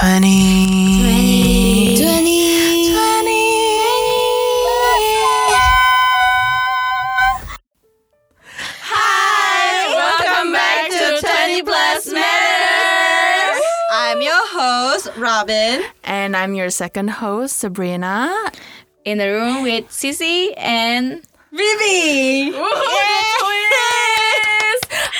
[0.00, 0.22] 20.
[1.02, 1.96] 20.
[2.00, 2.32] 20.
[8.80, 13.60] Hi, welcome back to 20 Plus Matters.
[13.92, 15.82] I'm your host, Robin.
[16.04, 18.32] And I'm your second host, Sabrina.
[19.04, 21.20] in the room with Sissy and
[21.52, 22.56] Vivi.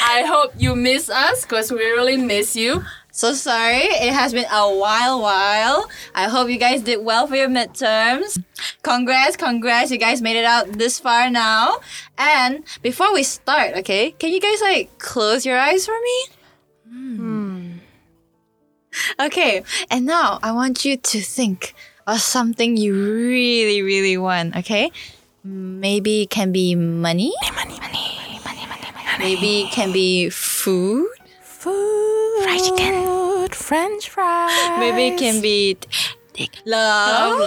[0.02, 2.82] I hope you miss us because we really miss you.
[3.20, 5.90] So sorry, it has been a while, while.
[6.14, 8.42] I hope you guys did well for your midterms.
[8.82, 11.80] Congrats, congrats, you guys made it out this far now.
[12.16, 16.18] And before we start, okay, can you guys like close your eyes for me?
[16.88, 17.72] Hmm.
[19.20, 21.74] Okay, and now I want you to think
[22.06, 24.92] of something you really, really want, okay?
[25.44, 27.34] Maybe it can be money.
[27.42, 28.86] Money, money, money, money, money.
[28.94, 29.18] money.
[29.18, 31.06] Maybe it can be food.
[31.42, 32.44] Food.
[32.44, 33.09] Fried chicken.
[33.70, 34.80] French fries.
[34.80, 35.76] Maybe it can be
[36.66, 37.38] love.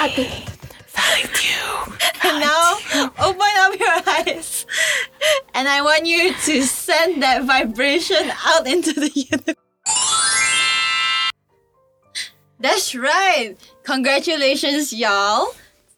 [0.00, 0.38] Value
[1.42, 1.94] you.
[2.24, 2.78] And now
[3.18, 4.64] open up your eyes.
[5.52, 9.56] And I want you to send that vibration out into the universe.
[12.60, 13.56] That's right.
[13.82, 15.48] Congratulations, y'all.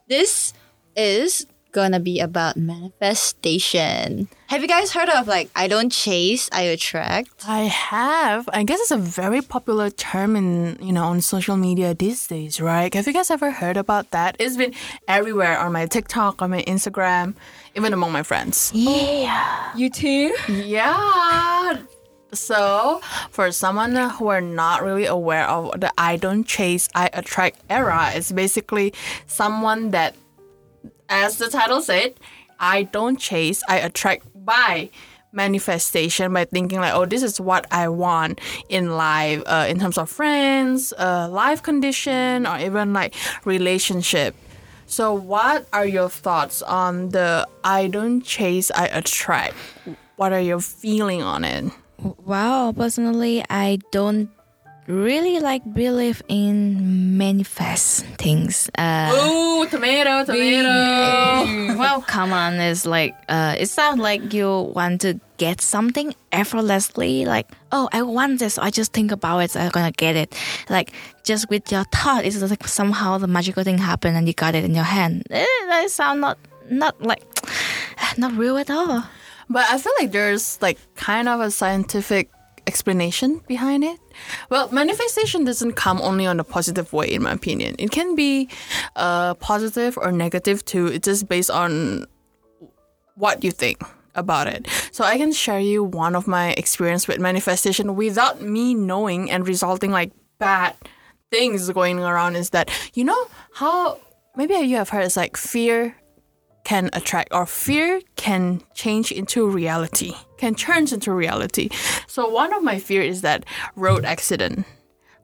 [0.09, 0.53] This
[0.97, 4.29] is gonna be about manifestation.
[4.49, 7.31] Have you guys heard of like I don't chase, I attract?
[7.49, 8.49] I have.
[8.53, 12.61] I guess it's a very popular term in you know on social media these days,
[12.61, 12.93] right?
[12.95, 14.37] Have you guys ever heard about that?
[14.39, 14.75] It's been
[15.09, 17.35] everywhere on my TikTok, on my Instagram,
[17.75, 18.71] even among my friends.
[18.75, 19.75] Yeah.
[19.75, 20.35] You too?
[20.49, 21.79] Yeah.
[22.35, 27.61] So, for someone who are not really aware of the I don't chase, I attract
[27.69, 28.95] era, it's basically
[29.27, 30.17] someone that,
[31.13, 32.15] as the title said,
[32.59, 34.91] I don't chase, I attract by
[35.33, 38.39] manifestation by thinking like oh this is what i want
[38.69, 43.15] in life uh, in terms of friends uh, life condition or even like
[43.47, 44.37] relationship.
[44.87, 49.57] So what are your thoughts on the i don't chase i attract?
[50.17, 51.73] What are your feeling on it?
[52.27, 54.29] Wow, personally, I don't
[54.87, 58.69] really like believe in manifest things.
[58.77, 61.79] Uh, Ooh, tomato, tomato.
[61.79, 67.25] well, come on, it's like uh, it sounds like you want to get something effortlessly.
[67.25, 68.59] Like, oh, I want this.
[68.59, 69.57] I just think about it.
[69.57, 70.35] I'm gonna get it.
[70.69, 70.93] Like
[71.25, 74.65] just with your thought, it's like somehow the magical thing happened and you got it
[74.65, 75.27] in your hand.
[75.31, 76.39] Eh, that sound not
[76.71, 77.23] not like
[78.19, 79.05] not real at all.
[79.49, 82.31] But I feel like there's like kind of a scientific
[82.67, 83.99] explanation behind it.
[84.51, 87.77] Well, manifestation doesn't come only on a positive way, in my opinion.
[87.79, 88.49] It can be
[88.97, 90.87] uh, positive or negative too.
[90.87, 92.07] It's just based on
[93.15, 93.83] what you think
[94.15, 94.67] about it.
[94.93, 99.47] So I can share you one of my experience with manifestation without me knowing and
[99.47, 100.77] resulting like bad
[101.31, 103.99] things going around is that you know how
[104.37, 105.97] maybe you have heard it's like fear
[106.65, 111.69] can attract or fear can change into reality can turn into reality.
[112.09, 113.45] So one of my fear is that
[113.77, 114.67] road accident.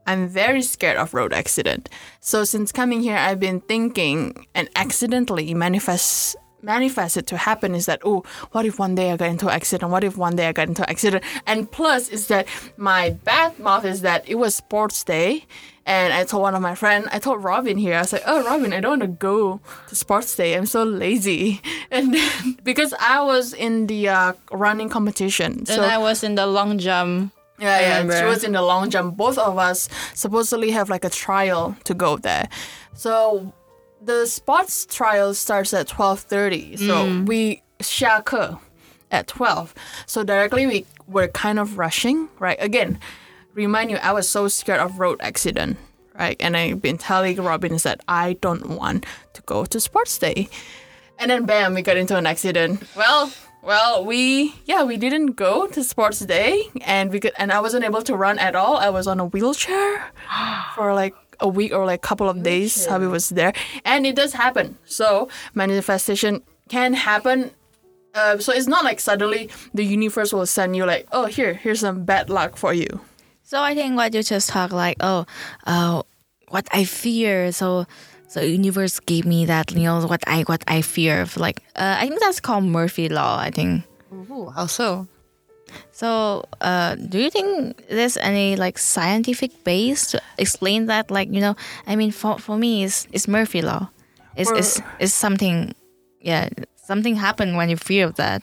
[0.07, 1.89] I'm very scared of road accident.
[2.21, 7.85] So since coming here i've been thinking and accidentally manifest manifest it to happen is
[7.85, 10.47] that oh what if one day i get into an accident what if one day
[10.47, 12.47] i get into an accident and plus is that
[12.77, 15.45] my bad mouth is that it was sports day
[15.89, 18.43] and I told one of my friends, I told Robin here, I was like, oh,
[18.45, 20.53] Robin, I don't want to go to sports day.
[20.53, 21.61] I'm so lazy.
[21.91, 25.65] And then, because I was in the uh, running competition.
[25.67, 27.33] And I was in the long jump.
[27.57, 28.19] Yeah, yeah.
[28.19, 29.17] She was in the long jump.
[29.17, 32.47] Both of us supposedly have like a trial to go there.
[32.93, 33.51] So
[34.01, 36.77] the sports trial starts at twelve thirty.
[36.77, 37.27] So mm.
[37.27, 38.59] we 下课
[39.11, 39.73] at twelve.
[40.05, 42.57] So directly we were kind of rushing, right?
[42.59, 42.99] Again,
[43.53, 45.77] remind you, I was so scared of road accident,
[46.17, 46.37] right?
[46.39, 50.49] And I've been telling Robin is that I don't want to go to sports day.
[51.17, 52.83] And then bam, we got into an accident.
[52.95, 53.31] Well,
[53.61, 57.83] well, we yeah, we didn't go to sports day, and we could, and I wasn't
[57.83, 58.77] able to run at all.
[58.77, 60.11] I was on a wheelchair
[60.75, 62.85] for like a week or like couple of days.
[62.85, 63.53] How it was there,
[63.85, 64.77] and it does happen.
[64.85, 67.51] So manifestation can happen.
[68.15, 71.81] Uh, so it's not like suddenly the universe will send you like, oh here, here's
[71.81, 72.99] some bad luck for you.
[73.43, 75.25] So I think what you just talk like, oh,
[75.65, 76.03] uh,
[76.49, 77.51] what I fear.
[77.51, 77.85] So,
[78.27, 81.21] so universe gave me that, you know, what I what I fear.
[81.21, 83.37] Of, Like, uh, I think that's called Murphy law.
[83.39, 83.83] I think.
[84.13, 85.07] Ooh, how so?
[85.91, 91.09] So, uh, do you think there's any like scientific base to explain that?
[91.11, 91.55] Like, you know,
[91.87, 93.89] I mean, for for me, it's it's Murphy law.
[94.35, 95.73] It's Or- it's, it's something,
[96.21, 98.41] yeah, something happened when you feel that.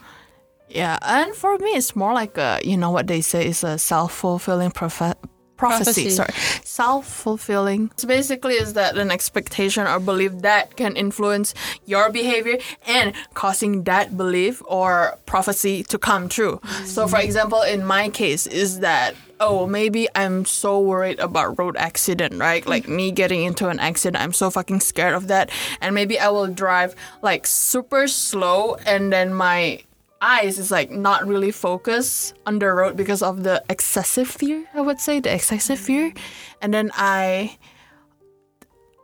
[0.68, 3.78] Yeah, and for me, it's more like a you know what they say is a
[3.78, 5.16] self fulfilling prophe-
[5.56, 6.04] prophecy.
[6.04, 6.10] Prophecy.
[6.10, 6.32] Sorry,
[6.64, 7.90] self fulfilling.
[7.96, 11.54] So basically, is that an expectation or belief that can influence
[11.84, 16.60] your behavior and causing that belief or prophecy to come true.
[16.84, 21.76] So, for example, in my case, is that oh maybe I'm so worried about road
[21.76, 22.66] accident, right?
[22.66, 25.50] Like me getting into an accident, I'm so fucking scared of that,
[25.80, 29.80] and maybe I will drive like super slow, and then my
[30.25, 34.81] eyes is like not really focused on the road because of the excessive fear i
[34.81, 36.13] would say the excessive fear
[36.61, 37.57] and then i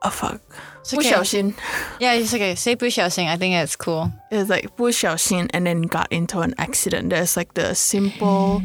[0.03, 0.39] oh fuck
[0.85, 0.95] okay.
[0.95, 1.53] 不小心
[1.99, 2.55] Yeah, it's okay.
[2.55, 3.27] Say 不小心.
[3.27, 4.11] I think it's cool.
[4.31, 8.61] it's like 不小心 and then got into an accident there's like the simple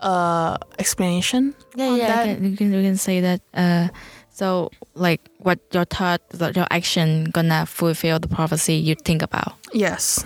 [0.00, 2.28] uh explanation Yeah, on yeah, that.
[2.28, 3.40] you can, you can you can say that.
[3.54, 3.88] Uh,
[4.30, 9.52] so like what your thought, that your action gonna fulfill the prophecy you think about.
[9.74, 10.24] yes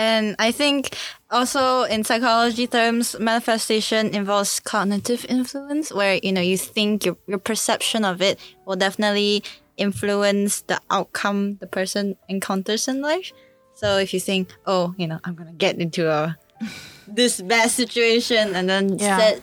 [0.00, 0.96] And I think
[1.28, 7.38] also in psychology terms, manifestation involves cognitive influence, where you know you think your your
[7.38, 9.44] perception of it will definitely
[9.76, 13.28] influence the outcome the person encounters in life.
[13.74, 16.38] So if you think, oh, you know, I'm gonna get into a
[17.06, 19.18] this bad situation, and then Yeah.
[19.20, 19.42] said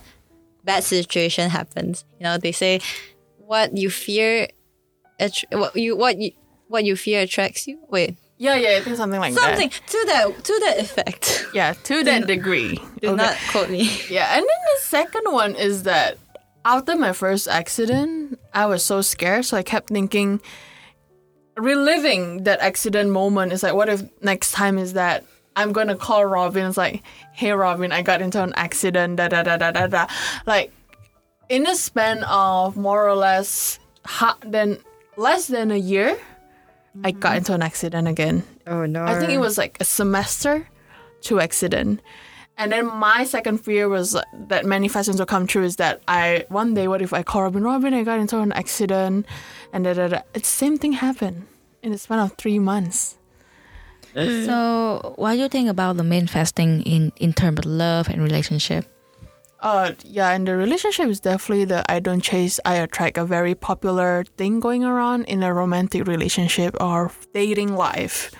[0.65, 2.81] bad situation happens, you know, they say
[3.37, 4.49] what you fear,
[5.53, 6.31] what you what you
[6.67, 7.77] what you fear attracts you.
[7.93, 9.41] Wait, yeah yeah i think something like that.
[9.41, 11.47] something that to that to that effect.
[11.53, 13.15] yeah to that degree Do Okay.
[13.23, 13.89] not quote me.
[14.09, 16.17] Yeah, and then the second one is that
[16.65, 20.41] after my first accident, I was so scared, so I kept thinking,
[21.55, 25.23] reliving that accident moment is like, what if next time is that
[25.55, 26.65] I'm gonna call Robin?
[26.67, 30.07] It's like, hey Robin, I got into an accident, da da da da da da.
[30.45, 30.71] Like,
[31.49, 34.77] in a span of more or less, ha- then
[35.15, 36.17] less than a year,
[37.03, 38.43] I got into an accident again.
[38.65, 39.03] Oh no!
[39.05, 40.67] I think it was like a semester
[41.21, 42.01] to accident.
[42.59, 46.45] And then my second fear was that many manifestations will come true is that I
[46.49, 49.27] one day what if I call Robin Robin I got into an accident
[49.71, 51.45] and da da da it's the same thing happened
[51.83, 53.17] in the span of three months.
[54.15, 58.85] So what do you think about the manifesting in in terms of love and relationship?
[59.59, 63.55] Uh yeah, and the relationship is definitely the I don't chase, I attract a very
[63.55, 68.31] popular thing going around in a romantic relationship or dating life.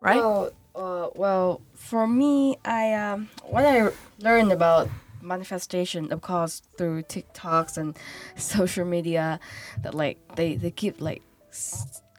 [0.00, 0.16] Right?
[0.16, 4.88] Well, uh, well, for me, I um, what I learned about
[5.22, 7.96] manifestation, of course, through TikToks and
[8.36, 9.38] social media,
[9.82, 11.22] that like they they keep like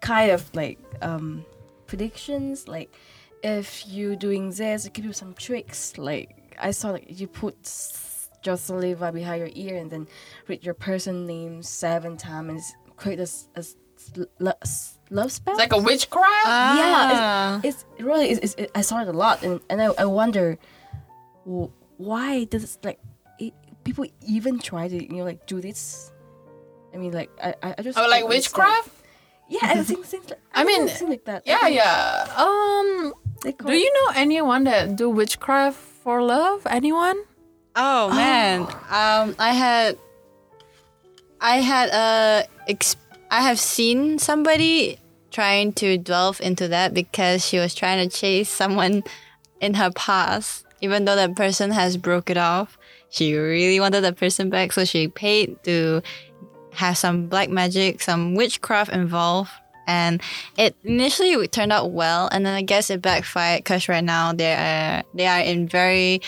[0.02, 1.46] kind of like um
[1.88, 2.94] predictions, like
[3.44, 5.98] if you doing this, it give you some tricks.
[5.98, 10.08] Like I saw like you put s- your saliva behind your ear and then
[10.48, 13.76] read your person name seven times and s- create a, s- a s-
[14.40, 15.54] lo- s- love spell.
[15.54, 16.46] It's like a witchcraft?
[16.46, 17.60] Ah.
[17.64, 20.58] it's really it's, it's, I saw it a lot and, and I, I wonder
[21.98, 23.00] why does it, like
[23.40, 26.12] it, people even try to you know like do this
[26.94, 28.90] I mean like I I I just Oh like don't witchcraft?
[29.50, 32.28] yeah I think things like I mean, things like that Yeah, yeah.
[32.38, 33.14] Um
[33.66, 36.66] Do you know anyone that do witchcraft for love?
[36.70, 37.22] Anyone?
[37.76, 38.62] Oh man.
[38.62, 39.98] Um, I had,
[41.42, 42.96] I had a, ex-
[43.30, 45.00] I have seen somebody
[45.32, 49.04] trying to delve into that because she was trying to chase someone
[49.60, 52.78] in her past, even though that person has broke it off.
[53.10, 56.02] She really wanted that person back, so she paid to
[56.72, 59.52] have some black magic, some witchcraft involved.
[59.88, 60.22] And
[60.58, 64.54] it initially turned out well, and then I guess it backfired because right now they
[64.54, 66.22] are they are in very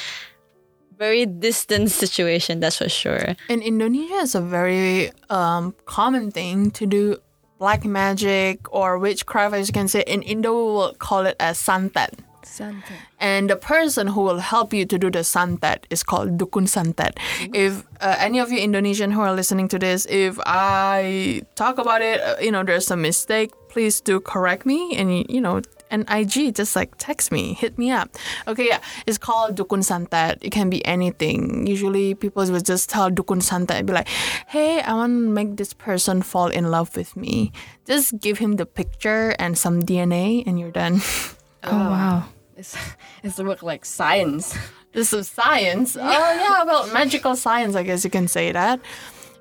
[0.97, 3.35] very distant situation, that's for sure.
[3.47, 7.17] In Indonesia, it's a very um, common thing to do
[7.57, 10.03] black magic or witchcraft, as you can say.
[10.05, 12.19] In Indo, we will call it as santet.
[12.59, 16.67] Santa And the person who will help you to do the santet is called dukun
[16.67, 17.15] santet.
[17.55, 22.01] If uh, any of you Indonesian who are listening to this, if I talk about
[22.03, 24.95] it, uh, you know, there's a mistake, please do correct me.
[24.99, 25.61] And you- know,
[25.91, 28.13] and IG just like text me, hit me up.
[28.45, 30.37] Okay, yeah, it's called dukun santet.
[30.43, 31.65] It can be anything.
[31.65, 34.11] Usually, people would just tell dukun santet and be like,
[34.53, 37.51] "Hey, I want to make this person fall in love with me.
[37.89, 41.01] Just give him the picture and some DNA, and you're done."
[41.59, 42.23] Oh wow.
[42.59, 42.77] It's
[43.23, 44.55] it's the work like science
[44.91, 45.95] This is science.
[45.95, 48.79] Oh yeah, well, magical science, I guess you can say that.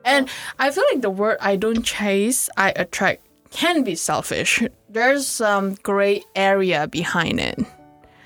[0.05, 4.63] And I feel like the word I don't chase, I attract can be selfish.
[4.91, 7.59] There's some gray area behind it.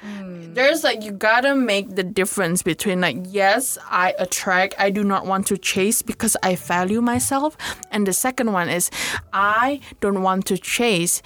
[0.00, 0.52] Hmm.
[0.52, 5.25] There's like you gotta make the difference between like yes, I attract, I do not
[5.25, 7.56] want to chase because I value myself.
[7.92, 8.90] And the second one is
[9.32, 11.22] I don't want to chase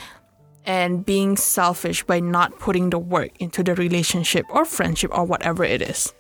[0.67, 5.65] and being selfish by not putting the work into the relationship or friendship or whatever
[5.65, 6.13] it is.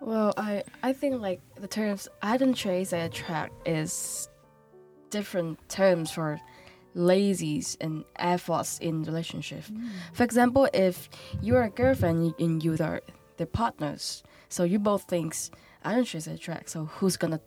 [0.00, 4.28] Well, I I think like the terms I don't chase, I attract is
[5.10, 6.40] different terms for
[6.94, 9.64] lazies and efforts in relationship.
[9.64, 9.90] Mm.
[10.12, 11.08] For example, if
[11.42, 13.02] you're a girlfriend and you are
[13.36, 15.50] the partners, so you both thinks
[15.84, 16.70] I don't chase, I attract.
[16.70, 17.40] So who's gonna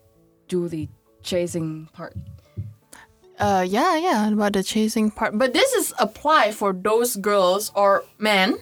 [0.48, 0.90] do the
[1.24, 2.16] chasing part?
[3.42, 5.36] Uh, yeah, yeah, about the chasing part.
[5.36, 8.58] But this is apply for those girls or men.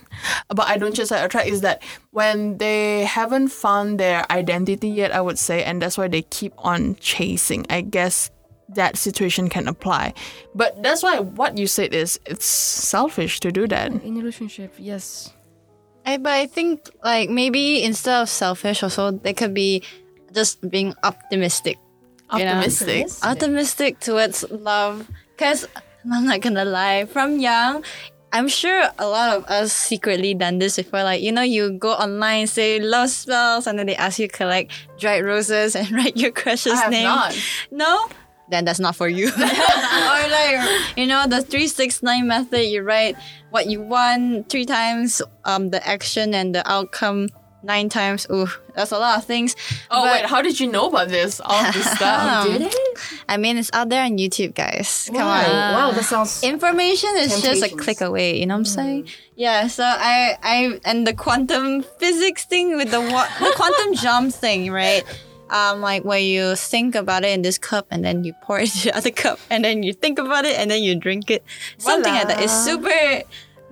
[0.47, 5.11] But I don't just I attract is that when they haven't found their identity yet,
[5.11, 7.65] I would say, and that's why they keep on chasing.
[7.69, 8.31] I guess
[8.69, 10.13] that situation can apply.
[10.55, 13.91] But that's why what you said is it's selfish to do that.
[13.91, 15.33] In a relationship, yes.
[16.05, 19.83] I, but I think like maybe instead of selfish, also they could be
[20.33, 21.77] just being optimistic.
[22.33, 22.57] You know?
[22.57, 23.07] Optimistic.
[23.23, 25.09] optimistic towards love.
[25.35, 25.67] Because
[26.11, 27.83] I'm not gonna lie, from young,
[28.31, 31.03] I'm sure a lot of us secretly done this before.
[31.03, 34.33] Like, you know, you go online, say love spells, and then they ask you to
[34.33, 37.03] collect dried roses and write your crush's I have name.
[37.03, 37.37] not.
[37.71, 38.07] No?
[38.49, 39.27] Then that's not for you.
[39.29, 43.15] or like, you know, the 369 method, you write
[43.51, 47.29] what you want three times, um, the action and the outcome
[47.63, 48.25] nine times.
[48.31, 49.55] Ooh, that's a lot of things.
[49.91, 51.39] Oh But- wait, how did you know about this?
[51.43, 52.45] All this stuff.
[52.47, 52.75] Um, Did it?
[53.27, 55.05] I mean, it's out there on YouTube, guys.
[55.07, 55.43] Come Wow.
[55.43, 55.73] on.
[55.73, 56.43] Wow, that sounds.
[56.43, 59.07] Information is just a click away, you know what I'm saying?
[59.35, 64.33] Yeah, so I I and the quantum physics thing with the wa- the quantum jump
[64.33, 65.03] thing, right?
[65.49, 68.69] Um, like where you think about it in this cup and then you pour it
[68.75, 71.43] into the other cup and then you think about it and then you drink it.
[71.79, 72.43] Something like that.
[72.43, 73.23] It's super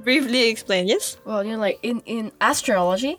[0.02, 0.90] briefly explained.
[0.90, 1.18] Yes.
[1.26, 3.18] Well, you know, like in in astrology,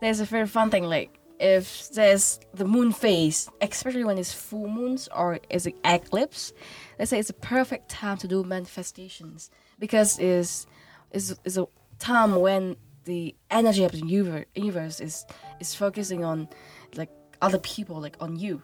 [0.00, 0.84] there's a very fun thing.
[0.84, 6.52] Like if there's the moon phase, especially when it's full moons or is an eclipse,
[6.98, 10.66] they say it's a perfect time to do manifestations because is
[11.12, 11.66] is is a
[11.98, 15.24] time when the energy of the universe is
[15.60, 16.48] is focusing on
[16.96, 18.62] like other people, like on you.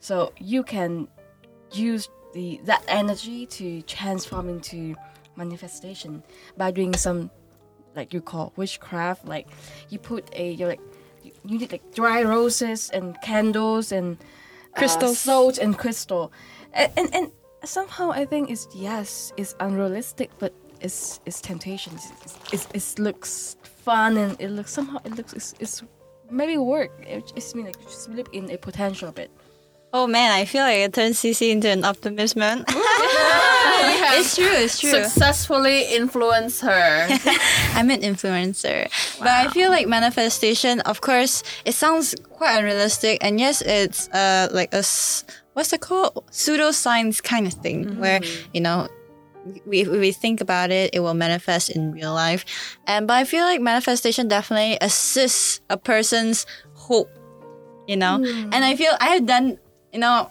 [0.00, 1.08] So you can
[1.72, 4.94] use the that energy to transform into
[5.36, 6.22] manifestation
[6.56, 7.30] by doing some
[7.96, 9.48] like you call witchcraft like
[9.88, 10.80] you put a you're like
[11.22, 15.18] you, need like dry roses and candles and uh, Crystals.
[15.18, 16.32] salt and crystal
[16.72, 17.30] and, and and
[17.64, 22.10] somehow i think it's yes it's unrealistic but it's it's temptation it's,
[22.52, 25.82] it's, it's, it looks fun and it looks somehow it looks it's, it's
[26.30, 29.30] maybe work it, it's mean like you just believe in a potential bit.
[29.92, 32.64] Oh man, I feel like I turned CC into an optimist man.
[33.64, 34.46] it's true.
[34.46, 34.90] It's true.
[34.90, 37.08] Successfully influence her.
[37.74, 38.88] I'm an influencer.
[39.18, 43.18] But I feel like manifestation, of course, it sounds quite unrealistic.
[43.22, 44.82] And yes, it's uh like a
[45.54, 46.24] what's it called?
[46.30, 48.20] Pseudoscience kind of thing where,
[48.52, 48.88] you know,
[49.66, 52.44] we, we think about it, it will manifest in real life.
[52.86, 57.10] And but I feel like manifestation definitely assists a person's hope,
[57.86, 58.16] you know?
[58.24, 59.58] And I feel I have done,
[59.92, 60.30] you know,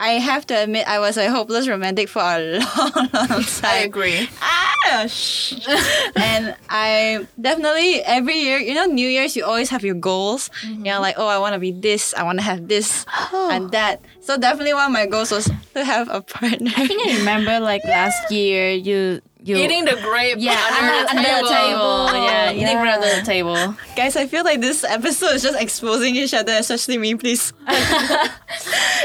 [0.00, 3.84] I have to admit I was a hopeless romantic for a long, long time I
[3.84, 4.28] agree.
[4.40, 5.60] ah, shh.
[6.16, 10.48] and I definitely every year, you know, New Year's, you always have your goals.
[10.64, 13.70] You know, like, oh, I want to be this, I want to have this and
[13.72, 14.00] that.
[14.20, 16.72] So definitely one of my goals was to have a partner.
[16.76, 21.28] I think I remember like last year you you Eating the grape yeah under, under,
[21.28, 22.92] under the table yeah eating Yeah.
[22.94, 23.74] under the table.
[23.96, 27.52] Guys, I feel like this episode is just exposing each other, especially me, please.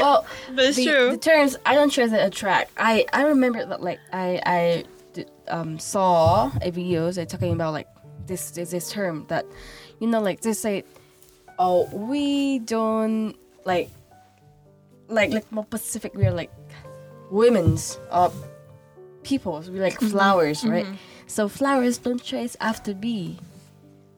[0.00, 1.10] well But it's the, true.
[1.12, 2.72] the terms I don't trust that attract.
[2.76, 7.72] I I remember that like I I did, um saw a video they talking about
[7.72, 7.88] like
[8.26, 9.44] this this this term that
[10.00, 10.84] you know like they say
[11.58, 13.90] oh we don't like
[15.08, 16.50] like like more Pacific we are like
[17.30, 18.30] women's uh
[19.30, 20.86] peoples we like flowers right
[21.26, 23.36] so flowers don't chase after bee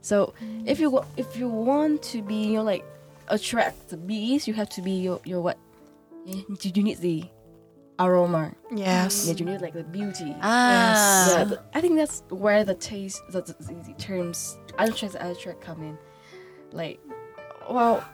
[0.01, 0.35] so
[0.67, 2.85] if you if you want to be you know like
[3.29, 5.59] attract the bees you have to be your your what
[6.27, 6.45] you
[6.77, 7.25] you need the
[7.99, 9.27] aroma Yes.
[9.27, 11.45] yeah you need like the beauty Ah.
[11.51, 13.55] yeah, I think that's where the taste, the, the,
[13.87, 15.99] the terms, I don't trust attract come in.
[16.71, 17.01] Like,
[17.69, 18.05] well,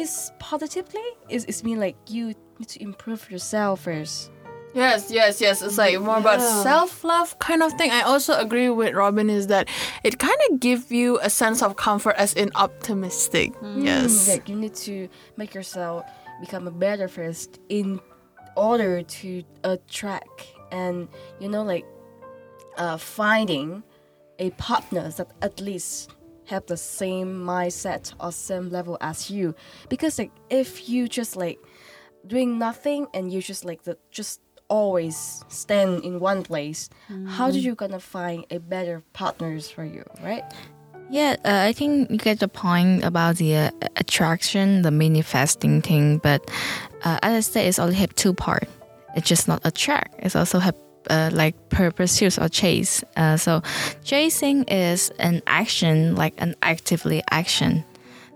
[0.00, 4.30] it's positively, it's, it's mean like you need to improve yourself first.
[4.74, 5.62] Yes, yes, yes.
[5.62, 7.90] It's like more about self love kind of thing.
[7.90, 9.68] I also agree with Robin is that
[10.02, 13.52] it kind of give you a sense of comfort as in optimistic.
[13.76, 14.28] Yes.
[14.28, 16.06] Like, you need to make yourself
[16.40, 18.00] become a better first in
[18.56, 21.84] order to attract and, you know, like,
[22.78, 23.82] uh, finding
[24.38, 26.10] a partner that at least
[26.46, 29.54] have the same mindset or same level as you
[29.88, 31.58] because like if you just like
[32.26, 34.40] doing nothing and you just like the just
[34.72, 36.88] always stand in one place,
[37.26, 40.44] how did you gonna find a better partners for you, right?
[41.10, 46.18] Yeah, uh, I think you get the point about the uh, attraction, the manifesting thing.
[46.18, 46.50] But
[47.04, 48.66] uh, as I said, it's only have two part.
[49.14, 50.14] It's just not attract.
[50.20, 50.74] It's also have
[51.10, 53.04] uh, like pursuit or chase.
[53.14, 53.60] Uh, so
[54.04, 57.84] chasing is an action, like an actively action.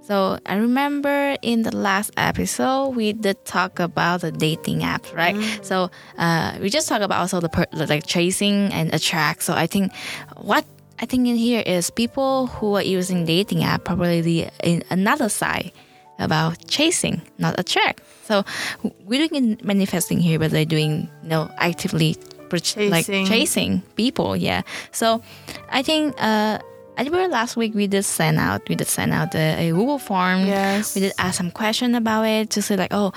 [0.07, 5.35] So I remember in the last episode we did talk about the dating apps, right?
[5.63, 9.43] So uh, we just talk about also the per- like chasing and attract.
[9.43, 9.93] So I think
[10.37, 10.65] what
[11.01, 15.29] I think in here is people who are using dating app probably the in another
[15.29, 15.73] side
[16.21, 18.01] about chasing, not attract.
[18.25, 18.45] So
[19.05, 22.15] we're doing manifesting here, but they're doing you know actively
[22.49, 23.27] pur- like Chasing.
[23.27, 24.37] chasing people.
[24.37, 24.63] Yeah.
[24.93, 25.21] So
[25.69, 26.61] I think uh,
[26.97, 29.99] I remember last week we did send out we did send out a, a Google
[29.99, 30.47] form.
[30.47, 30.95] Yes.
[30.95, 33.12] We did ask some question about it to say like oh.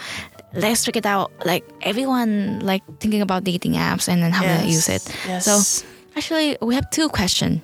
[0.51, 1.31] Let's check it out.
[1.45, 5.07] Like everyone, like thinking about dating apps and then how to use it.
[5.27, 5.45] Yes.
[5.45, 7.61] So actually, we have two questions.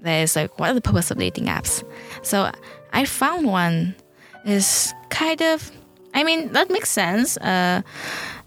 [0.00, 1.84] There's like, what are the purpose of dating apps?
[2.22, 2.50] So
[2.94, 3.94] I found one
[4.46, 5.70] is kind of,
[6.14, 7.36] I mean, that makes sense.
[7.36, 7.82] Uh,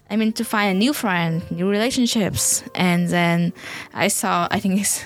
[0.10, 3.54] I mean, to find a new friend, new relationships, and then
[3.94, 5.06] I saw, I think it's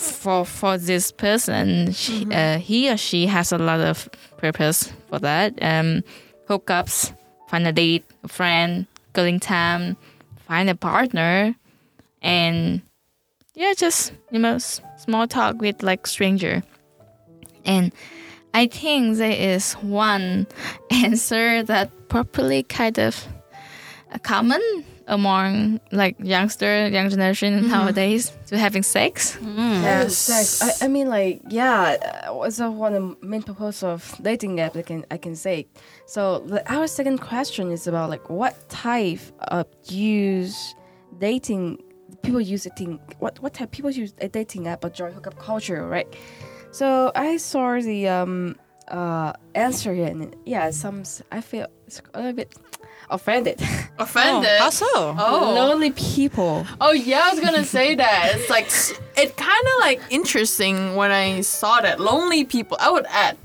[0.00, 5.18] for for this person, she, uh, he or she has a lot of purpose for
[5.18, 5.54] that.
[5.60, 6.02] Um,
[6.48, 7.12] hookups,
[7.48, 9.96] find a date, a friend, killing time,
[10.46, 11.54] find a partner,
[12.22, 12.82] and
[13.54, 16.62] yeah, just you know, s- small talk with like stranger.
[17.64, 17.92] And
[18.54, 20.46] I think there is one
[20.90, 23.26] answer that probably kind of
[24.22, 24.60] common
[25.10, 29.36] among like youngster, young generation nowadays to having sex.
[29.42, 30.16] Yes.
[30.16, 30.62] Sex.
[30.62, 31.96] I, I mean, like, yeah,
[32.46, 34.76] it's uh, one of the main purpose of dating app.
[34.76, 35.66] I can I can say.
[36.06, 40.74] So the, our second question is about like what type of use
[41.18, 41.82] dating
[42.22, 45.86] people use dating what what type people use a dating app or join hookup culture,
[45.86, 46.06] right?
[46.70, 48.56] So I saw the um
[48.88, 51.02] uh answer here, and yeah, some
[51.32, 52.54] I feel it's a little bit
[53.10, 53.60] offended.
[53.98, 54.58] Offended.
[54.58, 54.86] How so?
[55.18, 55.52] Oh.
[55.54, 56.66] Lonely people.
[56.80, 58.32] Oh yeah, I was gonna say that.
[58.34, 58.66] It's like
[59.16, 62.78] it kind of like interesting when I saw that lonely people.
[62.80, 63.36] I would add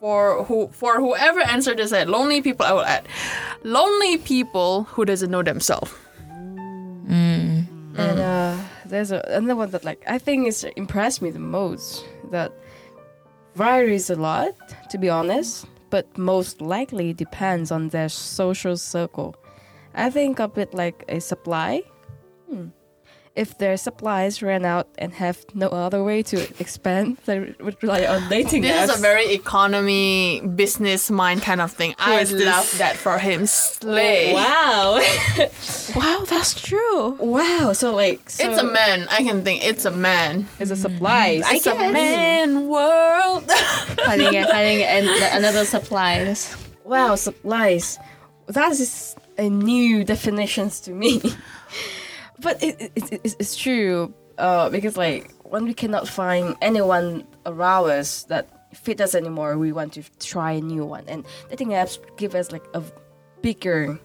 [0.00, 2.66] for who for whoever answered this at lonely people.
[2.66, 3.08] I would add
[3.64, 5.92] lonely people who doesn't know themselves.
[7.98, 12.04] And uh, there's a, another one that like I think it's impressed me the most
[12.30, 12.52] that
[13.54, 14.52] varies a lot,
[14.90, 19.36] to be honest, but most likely depends on their social circle.
[19.94, 21.82] I think of it like a supply.
[22.50, 22.66] Hmm.
[23.36, 28.06] If their supplies ran out and have no other way to expand, they would rely
[28.06, 28.94] on dating This apps.
[28.94, 31.94] is a very economy business mind kind of thing.
[31.98, 32.46] I is this?
[32.46, 33.44] love that for him.
[33.44, 34.32] Slay.
[34.40, 34.98] wow,
[35.94, 37.10] Wow, that's true.
[37.20, 37.74] wow!
[37.74, 39.06] So like, so It's a man.
[39.10, 40.48] I can think it's a man.
[40.58, 41.44] It's a supplies.
[41.52, 43.44] It's a man world.
[44.06, 45.04] finding it, finding an,
[45.36, 46.56] another supplies.
[46.84, 47.98] Wow, supplies.
[48.48, 51.20] That is a new definitions to me.
[52.40, 57.90] But it, it, it, it's- true uh, because like when we cannot find anyone around
[57.90, 61.04] us that fit us anymore, we want to try a new one.
[61.08, 62.82] And dating apps give us like a
[63.40, 63.98] bigger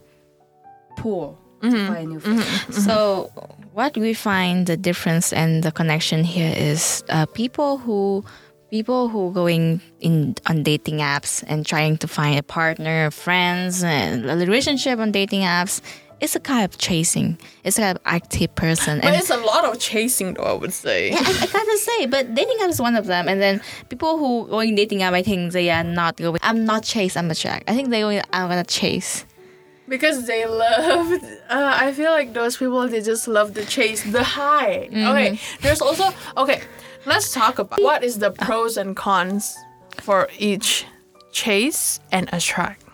[0.97, 2.83] pool to find a new friends.
[2.85, 3.29] So,
[3.73, 8.23] what we find the difference and the connection here is uh, people who
[8.69, 14.29] people who going in on dating apps and trying to find a partner, friends, and
[14.29, 15.81] a relationship on dating apps.
[16.21, 17.37] It's a kind of chasing.
[17.63, 20.43] It's a kind of active person, but and it's a lot of chasing, though.
[20.43, 21.09] I would say.
[21.11, 23.27] yeah, I, I gotta say, but dating app is one of them.
[23.27, 26.39] And then people who going dating app, I think they are not going.
[26.43, 27.17] I'm not chase.
[27.17, 27.69] I'm attract.
[27.69, 28.21] I think they going.
[28.31, 29.25] I'm gonna chase.
[29.89, 31.11] Because they love,
[31.49, 34.87] uh, I feel like those people they just love the chase, the high.
[34.93, 36.61] Okay, there's also okay.
[37.05, 39.57] Let's talk about what is the pros and cons
[39.99, 40.85] for each
[41.31, 42.85] chase and attract.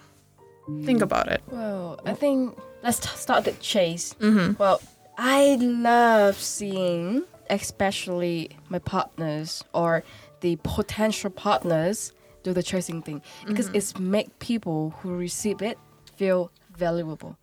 [0.85, 1.41] Think about it.
[1.51, 2.57] Well, I think
[2.87, 4.15] let's t- start the chase.
[4.57, 4.81] Well,
[5.17, 10.03] I love seeing, especially my partners or
[10.39, 15.77] the potential partners, do the chasing thing because it's make people who receive it
[16.15, 17.37] feel valuable.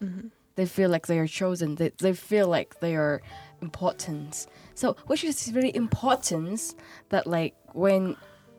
[0.57, 1.75] They feel like they are chosen.
[1.75, 3.21] They, they feel like they are
[3.61, 4.47] important.
[4.75, 6.75] So, which is really important
[7.11, 8.17] that like when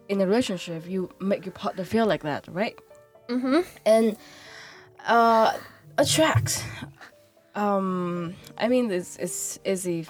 [0.08, 2.78] in a relationship you make your partner feel like that, right?
[3.30, 3.62] Mm-hmm.
[3.88, 4.17] And
[5.08, 5.54] uh,
[5.97, 6.65] attract.
[7.55, 10.05] Um, I mean, it's it's is the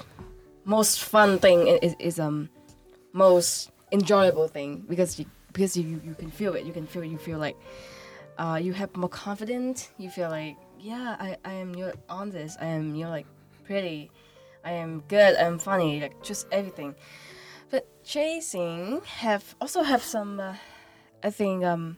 [0.63, 1.67] most fun thing.
[1.67, 2.49] Is, is um
[3.13, 6.65] most enjoyable thing because you because you you can feel it.
[6.65, 7.57] You can feel you feel like
[8.37, 9.89] uh you have more confidence.
[9.97, 12.57] You feel like yeah, I I am you're on this.
[12.59, 13.27] I am you're like
[13.65, 14.11] pretty,
[14.63, 16.95] I am good, I'm funny, like just everything.
[17.69, 20.55] But chasing have also have some, uh,
[21.23, 21.97] I think, um,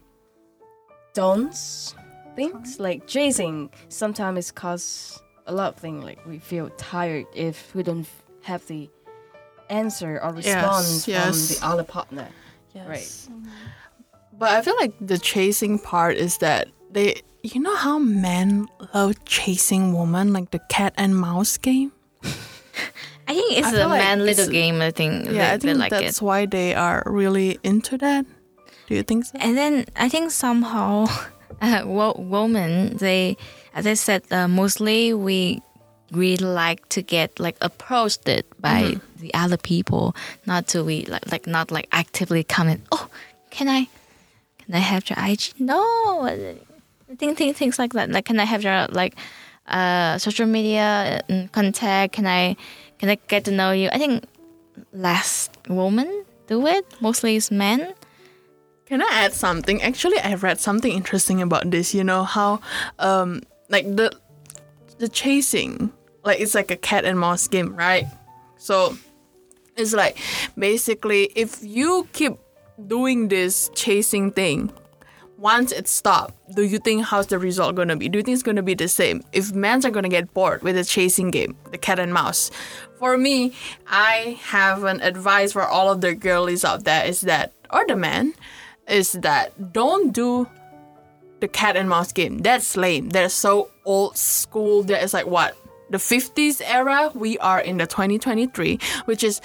[1.14, 1.94] don'ts
[2.38, 3.70] things like chasing.
[3.90, 8.08] Sometimes cause a lot of things like we feel tired if we don't
[8.44, 8.90] have the
[9.70, 11.26] answer or response yes.
[11.26, 12.30] from the other partner.
[12.76, 13.00] Right.
[13.00, 13.50] Mm-hmm.
[14.38, 19.26] But I feel like the chasing part is that they, you know how men love
[19.26, 21.92] chasing women, like the cat and mouse game.
[23.28, 24.80] I think it's I a feel like man little game.
[24.80, 25.26] I think.
[25.26, 26.24] Yeah, they, I think like that's it.
[26.24, 28.26] why they are really into that.
[28.88, 29.38] Do you think so?
[29.40, 31.08] And then I think somehow,
[31.62, 33.38] uh, wo- women they,
[33.74, 35.62] as I said, uh, mostly we
[36.12, 39.22] we like to get like approached it by Mm-hmm.
[39.22, 42.82] the other people, not to we like like not like actively comment.
[42.92, 43.08] Oh,
[43.50, 43.88] can I,
[44.60, 45.54] can I have your IG?
[45.60, 46.28] No,
[47.18, 48.10] think think things like that.
[48.10, 49.16] Like, can I have your like,
[49.68, 52.14] uh, social media uh, contact?
[52.14, 52.56] Can I,
[53.00, 53.90] can I get to know you?
[53.92, 54.24] I think
[54.94, 56.08] less women
[56.48, 56.86] do it.
[57.02, 57.94] Mostly it's men.
[58.88, 59.82] Can I add something?
[59.82, 61.94] Actually, I've read something interesting about this.
[61.94, 62.62] You know how,
[63.00, 64.18] um, like the
[64.98, 65.92] the chasing,
[66.24, 68.06] like it's like a cat and mouse game, right?
[68.56, 68.98] So
[69.76, 70.18] it's like
[70.58, 72.34] basically if you keep
[72.88, 74.72] doing this chasing thing,
[75.38, 78.08] once it stops, do you think how's the result gonna be?
[78.08, 79.22] Do you think it's gonna be the same?
[79.34, 82.52] If men are gonna get bored with the chasing game, the cat and mouse,
[82.98, 83.54] for me,
[83.86, 87.98] I have an advice for all of the girlies out there is that, or the
[87.98, 88.34] men,
[88.88, 90.48] is that don't do
[91.40, 92.40] the cat and mouse game.
[92.40, 93.10] That's lame.
[93.10, 94.84] That's so old school.
[94.84, 95.56] That is like what
[95.90, 97.12] the 50s era.
[97.14, 99.42] We are in the 2023, which is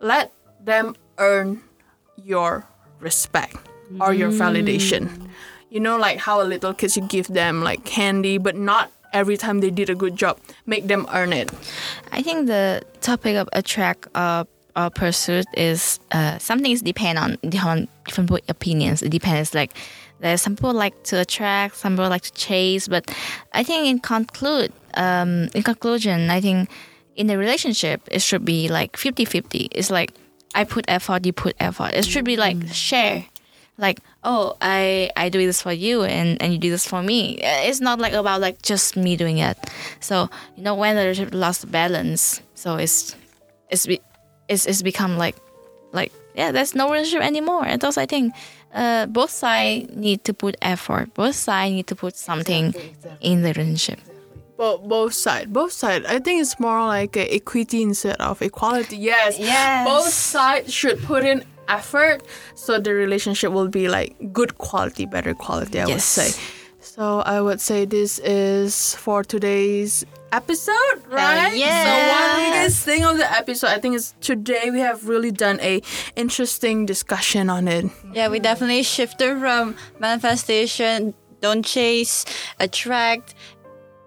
[0.00, 1.62] let them earn
[2.16, 2.66] your
[3.00, 3.56] respect
[4.00, 5.28] or your validation.
[5.70, 9.36] You know, like how a little kids you give them like candy, but not every
[9.36, 10.38] time they did a good job.
[10.66, 11.50] Make them earn it.
[12.12, 14.44] I think the topic of attract uh,
[14.78, 19.02] or pursuit is uh, something is depend on different different opinions.
[19.02, 19.52] It depends.
[19.54, 19.72] Like
[20.20, 22.86] there's some people like to attract, some people like to chase.
[22.86, 23.12] But
[23.52, 26.70] I think in conclude, um, in conclusion, I think
[27.16, 29.68] in a relationship it should be like 50-50.
[29.72, 30.14] It's like
[30.54, 31.92] I put effort, you put effort.
[31.94, 33.26] It should be like share.
[33.78, 37.38] Like oh, I I do this for you and and you do this for me.
[37.42, 39.58] It's not like about like just me doing it.
[40.00, 43.14] So you know when the relationship lost balance, so it's
[43.70, 43.86] it's
[44.48, 45.36] it's it's become like
[45.92, 47.64] like yeah, there's no relationship anymore.
[47.66, 48.34] And thus I think
[48.74, 51.12] uh, both sides need to put effort.
[51.14, 52.74] Both sides need to put something
[53.20, 54.00] in the relationship.
[54.56, 56.04] But both side, both side.
[56.06, 58.96] I think it's more like equity instead of equality.
[58.96, 59.38] Yes.
[59.38, 59.86] Yes.
[59.86, 62.22] Both sides should put in effort,
[62.54, 65.80] so the relationship will be like good quality, better quality.
[65.80, 66.30] I would say.
[66.98, 70.74] So I would say this is for today's episode,
[71.06, 71.54] right?
[71.56, 71.84] yeah.
[71.84, 73.68] So what do you guys think of the episode?
[73.68, 75.80] I think it's today we have really done a
[76.16, 77.84] interesting discussion on it.
[78.12, 82.24] Yeah, we definitely shifted from manifestation, don't chase,
[82.58, 83.36] attract.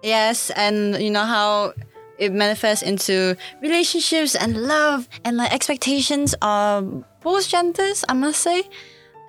[0.02, 1.72] Yes, and you know how
[2.18, 8.64] it manifests into relationships and love and like expectations of both genders, I must say,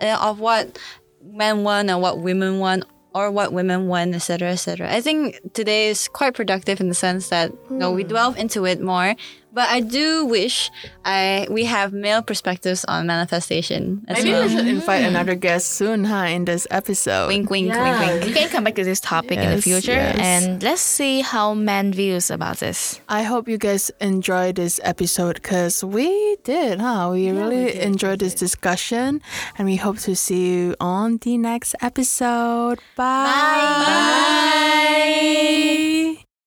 [0.01, 0.77] uh, of what
[1.23, 4.91] men want and what women want or what women want, etc., etc.
[4.91, 8.09] I think today is quite productive in the sense that you know, we hmm.
[8.09, 9.15] delve into it more.
[9.53, 10.71] But I do wish
[11.05, 14.43] I we have male perspectives on manifestation as Maybe well.
[14.43, 15.09] we should invite mm.
[15.09, 16.25] another guest soon, huh?
[16.25, 17.27] In this episode.
[17.27, 17.83] Wink, wink, Yeah.
[17.83, 18.25] wink, wink.
[18.25, 20.17] We can come back to this topic in the future, yes.
[20.17, 22.99] and let's see how men views about this.
[23.07, 27.09] I hope you guys enjoyed this episode because we did, huh?
[27.11, 29.21] We really enjoyed this discussion
[29.57, 32.79] and we hope to see you on the next episode.
[32.95, 33.29] Bye.
[36.17, 36.32] Bye.